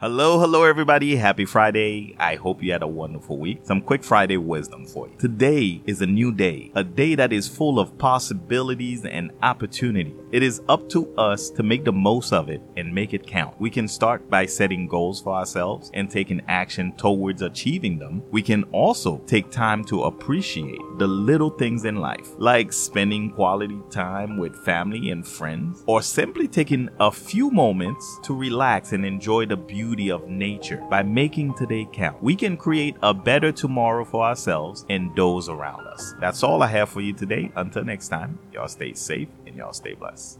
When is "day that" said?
6.82-7.34